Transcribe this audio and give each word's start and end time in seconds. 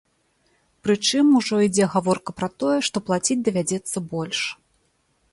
Прычым 0.85 1.27
ужо 1.39 1.59
ідзе 1.65 1.85
гаворка 1.95 2.31
пра 2.39 2.49
тое, 2.63 2.77
што 2.87 2.97
плаціць 3.09 3.37
давядзецца 3.49 3.97
больш. 4.15 4.39